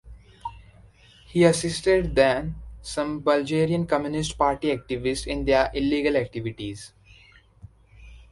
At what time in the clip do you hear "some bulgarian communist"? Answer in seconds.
2.81-4.35